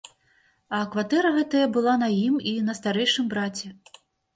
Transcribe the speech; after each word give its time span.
А 0.77 0.79
кватэра 0.95 1.33
гэтая 1.37 1.63
была 1.77 1.95
на 2.07 2.11
ім 2.25 2.43
і 2.57 2.59
на 2.71 2.81
старэйшым 2.83 3.25
браце. 3.37 3.77